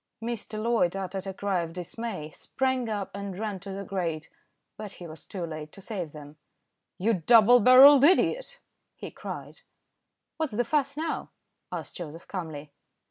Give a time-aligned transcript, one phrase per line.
[0.19, 0.57] Mr.
[0.59, 4.31] Loyd uttered a cry of dismay, sprang up and ran to the grate,
[4.75, 6.37] but he was too late to save them.
[6.97, 8.61] "You double barrelled idiot!"
[8.95, 9.61] he cried.
[10.37, 11.29] "What's the fuss now?"
[11.71, 12.71] asked Joseph calmly.